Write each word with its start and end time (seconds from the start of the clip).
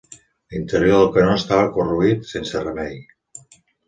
L'interior 0.53 0.95
del 0.99 1.11
canó 1.17 1.35
estava 1.39 1.67
corroït 1.75 2.25
sense 2.31 2.63
remei. 2.65 2.97